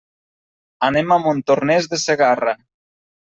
[0.87, 2.55] Anem a Montornès de Segarra.